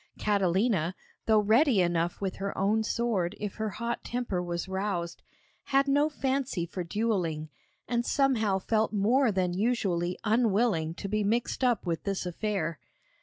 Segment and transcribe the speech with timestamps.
[0.17, 0.95] Catalina,
[1.27, 5.21] though ready enough with her own sword if her hot temper was roused,
[5.65, 7.49] had no fancy for duelling,
[7.87, 12.79] and somehow felt more than usually unwilling to be mixed up with this affair.